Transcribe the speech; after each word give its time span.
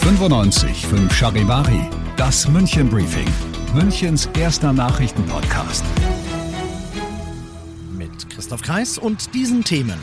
95 0.00 0.86
5 0.86 1.12
Charivari, 1.12 1.88
das 2.16 2.48
München 2.48 2.88
Briefing, 2.88 3.28
Münchens 3.74 4.28
erster 4.38 4.72
Nachrichtenpodcast. 4.72 5.84
mit 8.02 8.30
Christoph 8.30 8.62
Kreis 8.62 8.98
und 8.98 9.34
diesen 9.34 9.64
Themen. 9.64 9.98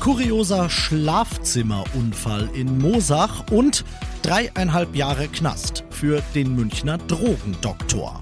Kurioser 0.00 0.70
Schlafzimmerunfall 0.70 2.48
in 2.54 2.78
Mosach 2.78 3.44
und 3.50 3.84
dreieinhalb 4.22 4.94
Jahre 4.96 5.28
Knast 5.28 5.84
für 5.90 6.22
den 6.34 6.54
Münchner 6.54 6.98
Drogendoktor. 6.98 8.20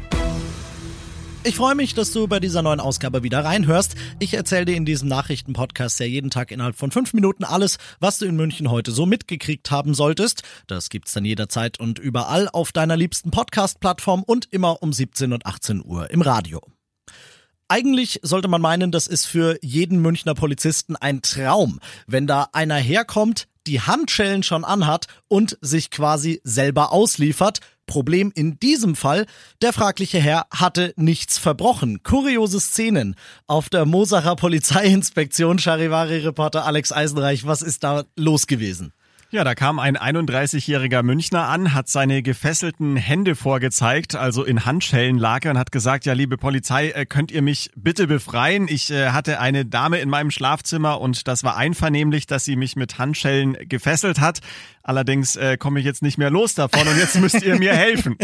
Ich 1.47 1.55
freue 1.55 1.77
mich, 1.77 1.95
dass 1.95 2.11
du 2.11 2.27
bei 2.27 2.41
dieser 2.41 2.61
neuen 2.61 2.81
Ausgabe 2.81 3.23
wieder 3.23 3.45
reinhörst. 3.45 3.95
Ich 4.19 4.35
erzähle 4.35 4.65
dir 4.65 4.75
in 4.75 4.85
diesem 4.85 5.09
Nachrichtenpodcast 5.09 6.01
ja 6.01 6.07
jeden 6.07 6.29
Tag 6.29 6.51
innerhalb 6.51 6.75
von 6.75 6.91
fünf 6.91 7.15
Minuten 7.15 7.45
alles, 7.45 7.79
was 8.01 8.19
du 8.19 8.27
in 8.27 8.35
München 8.35 8.69
heute 8.69 8.91
so 8.91 9.07
mitgekriegt 9.07 9.71
haben 9.71 9.95
solltest. 9.95 10.43
Das 10.67 10.89
gibt's 10.89 11.13
dann 11.13 11.25
jederzeit 11.25 11.79
und 11.79 12.01
überall 12.01 12.49
auf 12.49 12.73
deiner 12.73 12.97
liebsten 12.97 13.31
Podcast-Plattform 13.31 14.25
und 14.25 14.49
immer 14.51 14.83
um 14.83 14.93
17 14.93 15.33
und 15.33 15.47
18 15.47 15.85
Uhr 15.85 16.11
im 16.11 16.21
Radio. 16.21 16.61
Eigentlich 17.69 18.19
sollte 18.25 18.49
man 18.49 18.61
meinen, 18.61 18.91
das 18.91 19.07
ist 19.07 19.27
für 19.27 19.57
jeden 19.63 20.01
Münchner 20.01 20.35
Polizisten 20.35 20.97
ein 20.97 21.23
Traum, 21.23 21.79
wenn 22.09 22.27
da 22.27 22.49
einer 22.55 22.75
herkommt, 22.75 23.47
die 23.67 23.81
Handschellen 23.81 24.43
schon 24.43 24.65
anhat 24.65 25.07
und 25.29 25.59
sich 25.61 25.91
quasi 25.91 26.41
selber 26.45 26.93
ausliefert. 26.93 27.61
Problem 27.87 28.33
in 28.35 28.59
diesem 28.59 28.97
Fall, 28.97 29.27
der 29.63 29.73
fragliche 29.73 30.19
Herr 30.19 30.47
hatte 30.51 30.93
nichts 30.97 31.39
verbrochen. 31.39 32.03
Kuriose 32.03 32.61
Szenen 32.61 33.15
auf 33.47 33.69
der 33.69 33.87
Mosacher 33.87 34.35
Polizeiinspektion. 34.35 35.59
Charivari-Reporter 35.59 36.65
Alex 36.65 36.91
Eisenreich, 36.93 37.47
was 37.47 37.63
ist 37.63 37.85
da 37.85 38.05
los 38.17 38.47
gewesen? 38.47 38.93
Ja, 39.31 39.43
da 39.43 39.57
kam 39.57 39.81
ein 39.81 39.97
31-jähriger 39.97 41.03
Münchner 41.03 41.49
an, 41.49 41.75
hat 41.75 41.89
seine 41.89 42.23
gefesselten 42.23 42.97
Hände 42.97 43.35
vorgezeigt, 43.35 44.15
also 44.15 44.45
in 44.45 44.65
Handschellen 44.65 45.19
lag 45.19 45.45
er 45.45 45.51
und 45.51 45.59
hat 45.59 45.73
gesagt, 45.73 46.07
ja, 46.07 46.13
liebe 46.13 46.39
Polizei, 46.39 46.91
äh, 46.91 47.07
könnt 47.07 47.33
ihr 47.33 47.43
mich 47.43 47.73
bitte 47.75 48.07
befreien? 48.07 48.69
Ich 48.69 48.89
äh, 48.93 49.09
hatte 49.09 49.41
eine 49.41 49.67
Dame 49.67 49.99
in 49.99 50.09
meinem 50.09 50.31
Schlafzimmer 50.31 51.01
und 51.01 51.27
das 51.27 51.43
war 51.43 51.57
einvernehmlich, 51.57 52.29
dass 52.29 52.45
sie 52.45 52.55
mich 52.55 52.77
mit 52.77 52.99
Handschellen 52.99 53.57
gefesselt 53.69 54.21
hat. 54.21 54.39
Allerdings 54.85 55.35
äh, 55.35 55.57
komme 55.57 55.81
ich 55.81 55.87
jetzt 55.87 56.03
nicht 56.03 56.19
mehr 56.19 56.31
los 56.31 56.55
davon 56.55 56.87
und 56.87 56.97
jetzt 56.97 57.19
müsst 57.19 57.43
ihr 57.43 57.59
mir 57.59 57.73
helfen. 57.75 58.17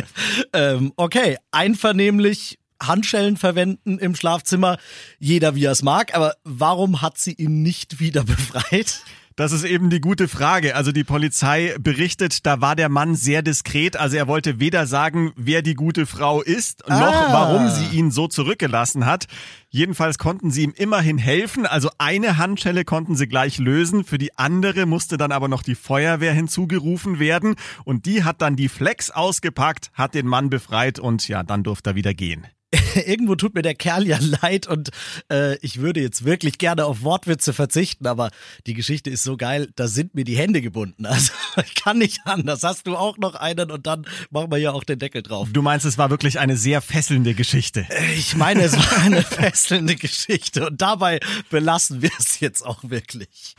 Ähm, 0.53 0.93
okay, 0.95 1.37
einvernehmlich 1.51 2.61
Handschellen 2.81 3.37
verwenden 3.37 3.99
im 3.99 4.15
Schlafzimmer, 4.15 4.79
jeder 5.19 5.57
wie 5.57 5.65
er 5.65 5.73
es 5.73 5.83
mag, 5.83 6.15
aber 6.15 6.35
warum 6.45 7.03
hat 7.03 7.19
sie 7.19 7.33
ihn 7.33 7.63
nicht 7.63 7.99
wieder 7.99 8.23
befreit? 8.23 9.03
Das 9.37 9.53
ist 9.53 9.65
eben 9.65 9.89
die 9.89 10.01
gute 10.01 10.29
Frage. 10.29 10.77
Also 10.77 10.93
die 10.93 11.05
Polizei 11.05 11.75
berichtet, 11.81 12.45
da 12.47 12.61
war 12.61 12.77
der 12.77 12.89
Mann 12.89 13.15
sehr 13.15 13.43
diskret. 13.43 13.97
Also 13.97 14.17
er 14.17 14.29
wollte 14.29 14.61
weder 14.61 14.87
sagen, 14.87 15.33
wer 15.37 15.63
die 15.63 15.75
gute 15.75 16.05
Frau 16.07 16.43
ist, 16.43 16.87
noch 16.89 16.97
Ah. 17.01 17.33
warum 17.33 17.71
sie 17.71 17.97
ihn 17.97 18.11
so 18.11 18.29
zurückgelassen 18.29 19.07
hat. 19.07 19.27
Jedenfalls 19.71 20.19
konnten 20.19 20.51
sie 20.51 20.65
ihm 20.65 20.75
immerhin 20.77 21.17
helfen. 21.17 21.65
Also 21.65 21.91
eine 21.97 22.37
Handschelle 22.37 22.85
konnten 22.85 23.17
sie 23.17 23.27
gleich 23.27 23.59
lösen. 23.59 24.05
Für 24.05 24.19
die 24.19 24.37
andere 24.37 24.85
musste 24.85 25.17
dann 25.17 25.33
aber 25.33 25.49
noch 25.49 25.63
die 25.63 25.75
Feuerwehr 25.77 26.35
hinzugerufen 26.35 27.19
werden. 27.19 27.55
Und 27.85 28.05
die 28.05 28.25
hat 28.25 28.43
dann 28.43 28.55
die 28.57 28.69
Flex 28.69 29.11
ausgepackt, 29.11 29.91
hat 29.95 30.15
den 30.15 30.27
Mann 30.27 30.51
befreit 30.51 30.99
und 30.99 31.27
ja, 31.27 31.43
dann 31.43 31.63
durfte 31.63 31.91
er 31.91 31.97
wieder 31.97 32.13
gehen. 32.13 32.47
Irgendwo 33.07 33.35
tut 33.35 33.55
mir 33.55 33.63
der 33.63 33.75
Kerl 33.75 34.07
ja 34.07 34.19
leid 34.21 34.67
und 34.67 34.91
äh, 35.31 35.57
ich 35.59 35.81
würde 35.81 36.01
jetzt 36.01 36.25
wirklich 36.25 36.59
gerne 36.59 36.87
auf 36.87 37.03
Wortwitze 37.03 37.53
verzichten, 37.53 38.07
aber 38.07 38.31
die 38.67 38.75
Geschichte 38.75 39.11
ist 39.11 39.23
so 39.23 39.37
geil, 39.37 39.69
da 39.77 39.89
sind 39.89 40.15
mir 40.15 40.25
die 40.25 40.37
Hände 40.37 40.61
gebunden. 40.61 41.07
Also 41.13 41.33
ich 41.67 41.75
kann 41.75 41.99
nicht 41.99 42.21
anders. 42.25 42.63
Hast 42.63 42.87
du 42.87 42.97
auch 42.97 43.19
noch 43.19 43.35
einen 43.35 43.71
und 43.71 43.87
dann 43.87 44.07
machen 44.31 44.51
wir 44.51 44.57
ja 44.57 44.73
auch 44.73 44.83
den 44.83 44.99
Deckel 44.99 45.23
drauf. 45.23 45.49
Du 45.53 45.61
meinst, 45.61 45.85
es 45.85 45.99
war 45.99 46.09
wirklich 46.09 46.39
eine 46.39 46.57
sehr 46.57 46.81
fesselnde 46.81 47.35
Geschichte. 47.35 47.87
Ich 48.17 48.35
meine, 48.35 48.63
es 48.63 48.77
war 48.77 49.03
eine 49.03 49.23
fesselnde 49.23 49.97
Geschichte 49.97 50.67
und 50.69 50.81
dabei 50.81 51.21
belassen 51.51 52.01
wir 52.01 52.11
es 52.19 52.41
jetzt 52.41 52.63
auch 52.65 52.83
wirklich. 52.85 53.55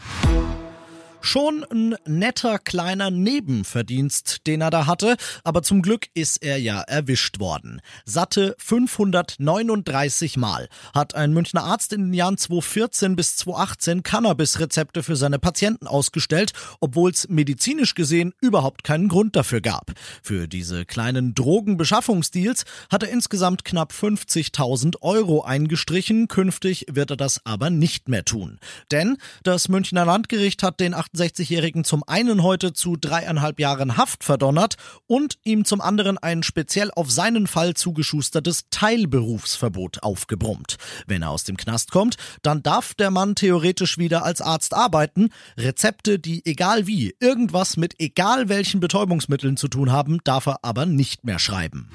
Schon 1.25 1.65
ein 1.71 1.95
netter 2.05 2.59
kleiner 2.59 3.09
Nebenverdienst, 3.09 4.45
den 4.45 4.59
er 4.59 4.69
da 4.71 4.87
hatte, 4.87 5.15
aber 5.45 5.63
zum 5.63 5.81
Glück 5.81 6.07
ist 6.13 6.43
er 6.43 6.57
ja 6.57 6.81
erwischt 6.81 7.39
worden. 7.39 7.79
Satte 8.03 8.55
539 8.59 10.35
Mal 10.35 10.67
hat 10.93 11.15
ein 11.15 11.31
Münchner 11.31 11.63
Arzt 11.63 11.93
in 11.93 12.07
den 12.07 12.13
Jahren 12.13 12.37
2014 12.37 13.15
bis 13.15 13.37
2018 13.37 14.03
Cannabis-Rezepte 14.03 15.01
für 15.01 15.15
seine 15.15 15.39
Patienten 15.39 15.87
ausgestellt, 15.87 16.51
obwohl 16.81 17.11
es 17.11 17.29
medizinisch 17.29 17.95
gesehen 17.95 18.33
überhaupt 18.41 18.83
keinen 18.83 19.07
Grund 19.07 19.37
dafür 19.37 19.61
gab. 19.61 19.93
Für 20.21 20.49
diese 20.49 20.83
kleinen 20.83 21.33
Drogenbeschaffungsdeals 21.35 22.65
hat 22.91 23.03
er 23.03 23.09
insgesamt 23.09 23.63
knapp 23.63 23.93
50.000 23.93 25.01
Euro 25.01 25.41
eingestrichen. 25.41 26.27
Künftig 26.27 26.85
wird 26.91 27.11
er 27.11 27.17
das 27.17 27.39
aber 27.45 27.69
nicht 27.69 28.09
mehr 28.09 28.25
tun. 28.25 28.59
Denn 28.91 29.17
das 29.43 29.69
Münchner 29.69 30.03
Landgericht 30.03 30.63
hat 30.63 30.81
den 30.81 30.93
68-Jährigen 31.13 31.83
zum 31.83 32.03
einen 32.07 32.43
heute 32.43 32.73
zu 32.73 32.95
dreieinhalb 32.95 33.59
Jahren 33.59 33.97
Haft 33.97 34.23
verdonnert 34.23 34.75
und 35.05 35.37
ihm 35.43 35.65
zum 35.65 35.81
anderen 35.81 36.17
ein 36.17 36.43
speziell 36.43 36.89
auf 36.95 37.11
seinen 37.11 37.47
Fall 37.47 37.75
zugeschustertes 37.75 38.65
Teilberufsverbot 38.71 40.01
aufgebrummt. 40.01 40.77
Wenn 41.07 41.21
er 41.21 41.29
aus 41.29 41.43
dem 41.43 41.57
Knast 41.57 41.91
kommt, 41.91 42.17
dann 42.41 42.63
darf 42.63 42.93
der 42.95 43.11
Mann 43.11 43.35
theoretisch 43.35 43.97
wieder 43.97 44.23
als 44.23 44.41
Arzt 44.41 44.73
arbeiten. 44.73 45.29
Rezepte, 45.57 46.19
die 46.19 46.45
egal 46.45 46.87
wie 46.87 47.15
irgendwas 47.19 47.77
mit 47.77 47.99
egal 47.99 48.49
welchen 48.49 48.79
Betäubungsmitteln 48.79 49.57
zu 49.57 49.67
tun 49.67 49.91
haben, 49.91 50.19
darf 50.23 50.47
er 50.47 50.59
aber 50.63 50.85
nicht 50.85 51.23
mehr 51.23 51.39
schreiben. 51.39 51.89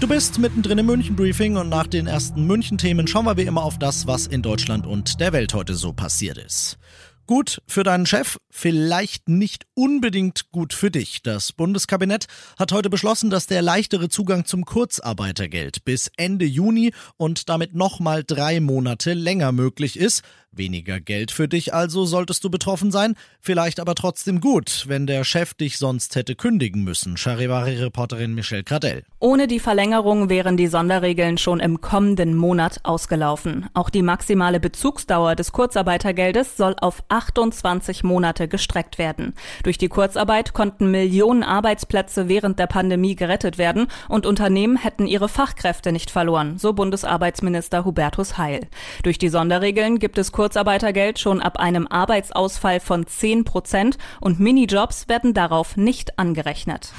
Du 0.00 0.08
bist 0.08 0.38
mittendrin 0.38 0.76
im 0.76 0.86
München-Briefing 0.86 1.56
und 1.56 1.68
nach 1.70 1.86
den 1.86 2.06
ersten 2.06 2.46
München-Themen 2.46 3.06
schauen 3.06 3.24
wir 3.24 3.36
wie 3.36 3.42
immer 3.42 3.62
auf 3.62 3.78
das, 3.78 4.06
was 4.06 4.26
in 4.26 4.42
Deutschland 4.42 4.86
und 4.86 5.18
der 5.18 5.32
Welt 5.32 5.54
heute 5.54 5.74
so 5.76 5.92
passiert 5.92 6.36
ist. 6.36 6.78
Gut 7.26 7.62
für 7.66 7.84
deinen 7.84 8.04
Chef, 8.04 8.36
vielleicht 8.50 9.30
nicht 9.30 9.66
unbedingt 9.72 10.50
gut 10.50 10.74
für 10.74 10.90
dich. 10.90 11.22
Das 11.22 11.52
Bundeskabinett 11.52 12.26
hat 12.58 12.70
heute 12.70 12.90
beschlossen, 12.90 13.30
dass 13.30 13.46
der 13.46 13.62
leichtere 13.62 14.10
Zugang 14.10 14.44
zum 14.44 14.66
Kurzarbeitergeld 14.66 15.86
bis 15.86 16.10
Ende 16.18 16.44
Juni 16.44 16.92
und 17.16 17.48
damit 17.48 17.74
nochmal 17.74 18.24
drei 18.24 18.60
Monate 18.60 19.14
länger 19.14 19.52
möglich 19.52 19.98
ist. 19.98 20.22
Weniger 20.56 21.00
Geld 21.00 21.30
für 21.30 21.48
dich 21.48 21.74
also 21.74 22.04
solltest 22.04 22.44
du 22.44 22.50
betroffen 22.50 22.90
sein, 22.90 23.14
vielleicht 23.40 23.80
aber 23.80 23.94
trotzdem 23.94 24.40
gut, 24.40 24.84
wenn 24.88 25.06
der 25.06 25.24
Chef 25.24 25.54
dich 25.54 25.78
sonst 25.78 26.16
hätte 26.16 26.34
kündigen 26.34 26.84
müssen. 26.84 27.16
Charivari-Reporterin 27.16 28.34
Michelle 28.34 28.64
Gradell. 28.64 29.04
Ohne 29.18 29.46
die 29.46 29.60
Verlängerung 29.60 30.28
wären 30.28 30.56
die 30.56 30.66
Sonderregeln 30.66 31.38
schon 31.38 31.60
im 31.60 31.80
kommenden 31.80 32.36
Monat 32.36 32.80
ausgelaufen. 32.82 33.66
Auch 33.74 33.90
die 33.90 34.02
maximale 34.02 34.60
Bezugsdauer 34.60 35.34
des 35.34 35.52
Kurzarbeitergeldes 35.52 36.56
soll 36.56 36.76
auf 36.80 37.02
28 37.08 38.04
Monate 38.04 38.48
gestreckt 38.48 38.98
werden. 38.98 39.34
Durch 39.62 39.78
die 39.78 39.88
Kurzarbeit 39.88 40.52
konnten 40.52 40.90
Millionen 40.90 41.42
Arbeitsplätze 41.42 42.28
während 42.28 42.58
der 42.58 42.66
Pandemie 42.66 43.16
gerettet 43.16 43.58
werden 43.58 43.88
und 44.08 44.26
Unternehmen 44.26 44.76
hätten 44.76 45.06
ihre 45.06 45.28
Fachkräfte 45.28 45.92
nicht 45.92 46.10
verloren, 46.10 46.58
so 46.58 46.72
Bundesarbeitsminister 46.72 47.84
Hubertus 47.84 48.38
Heil. 48.38 48.66
Durch 49.02 49.18
die 49.18 49.28
Sonderregeln 49.28 49.98
gibt 49.98 50.18
es 50.18 50.32
Kurzarbeitergeld 50.44 51.18
schon 51.18 51.40
ab 51.40 51.58
einem 51.58 51.86
Arbeitsausfall 51.86 52.78
von 52.78 53.06
10 53.06 53.44
Prozent 53.44 53.96
und 54.20 54.40
Minijobs 54.40 55.08
werden 55.08 55.32
darauf 55.32 55.78
nicht 55.78 56.18
angerechnet. 56.18 56.92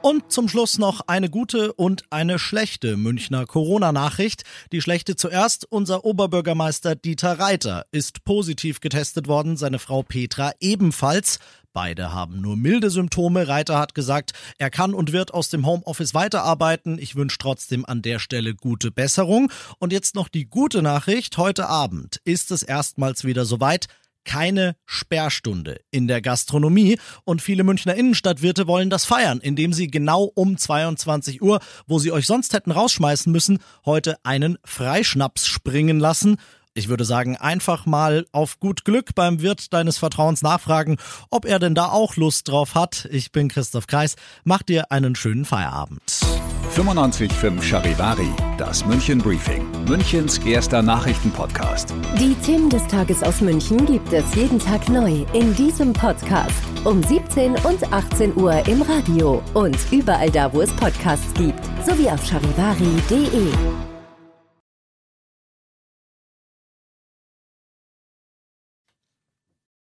Und 0.00 0.30
zum 0.30 0.48
Schluss 0.48 0.78
noch 0.78 1.00
eine 1.08 1.28
gute 1.28 1.72
und 1.72 2.04
eine 2.10 2.38
schlechte 2.38 2.96
Münchner 2.96 3.46
Corona-Nachricht. 3.46 4.44
Die 4.70 4.80
schlechte 4.80 5.16
zuerst. 5.16 5.66
Unser 5.68 6.04
Oberbürgermeister 6.04 6.94
Dieter 6.94 7.40
Reiter 7.40 7.84
ist 7.90 8.24
positiv 8.24 8.78
getestet 8.78 9.26
worden, 9.26 9.56
seine 9.56 9.80
Frau 9.80 10.04
Petra 10.04 10.52
ebenfalls. 10.60 11.40
Beide 11.76 12.14
haben 12.14 12.40
nur 12.40 12.56
milde 12.56 12.88
Symptome. 12.88 13.48
Reiter 13.48 13.78
hat 13.78 13.94
gesagt, 13.94 14.32
er 14.56 14.70
kann 14.70 14.94
und 14.94 15.12
wird 15.12 15.34
aus 15.34 15.50
dem 15.50 15.66
Homeoffice 15.66 16.14
weiterarbeiten. 16.14 16.98
Ich 16.98 17.16
wünsche 17.16 17.36
trotzdem 17.36 17.84
an 17.84 18.00
der 18.00 18.18
Stelle 18.18 18.54
gute 18.54 18.90
Besserung. 18.90 19.52
Und 19.78 19.92
jetzt 19.92 20.14
noch 20.14 20.28
die 20.28 20.46
gute 20.46 20.80
Nachricht. 20.80 21.36
Heute 21.36 21.68
Abend 21.68 22.18
ist 22.24 22.50
es 22.50 22.62
erstmals 22.62 23.24
wieder 23.24 23.44
soweit 23.44 23.88
keine 24.24 24.74
Sperrstunde 24.86 25.78
in 25.90 26.08
der 26.08 26.22
Gastronomie 26.22 26.98
und 27.24 27.42
viele 27.42 27.62
Münchner 27.62 27.94
Innenstadtwirte 27.94 28.66
wollen 28.66 28.88
das 28.88 29.04
feiern, 29.04 29.40
indem 29.40 29.74
sie 29.74 29.88
genau 29.88 30.24
um 30.34 30.56
22 30.56 31.42
Uhr, 31.42 31.60
wo 31.86 31.98
sie 31.98 32.10
euch 32.10 32.26
sonst 32.26 32.54
hätten 32.54 32.70
rausschmeißen 32.70 33.30
müssen, 33.30 33.58
heute 33.84 34.16
einen 34.24 34.56
Freischnaps 34.64 35.46
springen 35.46 36.00
lassen. 36.00 36.38
Ich 36.76 36.88
würde 36.88 37.06
sagen, 37.06 37.38
einfach 37.38 37.86
mal 37.86 38.26
auf 38.32 38.60
gut 38.60 38.84
Glück 38.84 39.14
beim 39.14 39.40
Wirt 39.40 39.72
deines 39.72 39.96
Vertrauens 39.96 40.42
nachfragen, 40.42 40.98
ob 41.30 41.46
er 41.46 41.58
denn 41.58 41.74
da 41.74 41.86
auch 41.86 42.16
Lust 42.16 42.48
drauf 42.48 42.74
hat. 42.74 43.08
Ich 43.10 43.32
bin 43.32 43.48
Christoph 43.48 43.86
Kreis. 43.86 44.14
Mach 44.44 44.62
dir 44.62 44.92
einen 44.92 45.14
schönen 45.14 45.46
Feierabend. 45.46 46.02
95.5 46.74 47.62
Charivari, 47.62 48.28
das 48.58 48.84
München 48.84 49.20
Briefing, 49.20 49.64
Münchens 49.88 50.36
erster 50.36 50.82
Nachrichtenpodcast. 50.82 51.94
Die 52.20 52.34
Themen 52.44 52.68
des 52.68 52.86
Tages 52.88 53.22
aus 53.22 53.40
München 53.40 53.86
gibt 53.86 54.12
es 54.12 54.34
jeden 54.34 54.58
Tag 54.58 54.86
neu 54.90 55.24
in 55.32 55.54
diesem 55.54 55.94
Podcast. 55.94 56.52
Um 56.84 57.02
17 57.02 57.52
und 57.52 57.90
18 57.90 58.36
Uhr 58.36 58.52
im 58.68 58.82
Radio 58.82 59.42
und 59.54 59.78
überall 59.90 60.30
da, 60.30 60.52
wo 60.52 60.60
es 60.60 60.70
Podcasts 60.72 61.32
gibt, 61.32 61.64
sowie 61.86 62.10
auf 62.10 62.22
charivari.de. 62.26 63.95